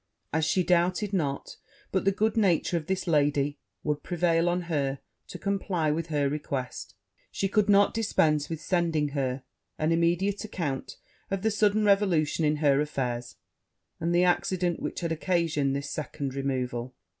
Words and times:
As 0.33 0.45
she 0.45 0.63
doubted 0.63 1.13
not 1.13 1.57
but 1.91 2.05
the 2.05 2.11
good 2.11 2.35
nature 2.35 2.75
of 2.75 2.87
this 2.87 3.05
lady 3.05 3.59
would 3.83 4.01
prevail 4.01 4.49
on 4.49 4.61
her 4.61 4.97
to 5.27 5.37
comply 5.37 5.91
with 5.91 6.07
her 6.07 6.27
request, 6.27 6.95
she 7.29 7.47
could 7.47 7.69
not 7.69 7.93
dispense 7.93 8.49
with 8.49 8.59
sending 8.59 9.09
her 9.09 9.43
an 9.77 9.91
immediate 9.91 10.43
account 10.43 10.97
of 11.29 11.43
the 11.43 11.51
sudden 11.51 11.85
revolution 11.85 12.43
in 12.43 12.55
her 12.55 12.81
affairs, 12.81 13.35
and 13.99 14.11
the 14.15 14.23
accident 14.23 14.79
which 14.79 15.01
had 15.01 15.11
occasioned 15.11 15.75
this 15.75 15.91
second 15.91 16.33
removal. 16.33 16.95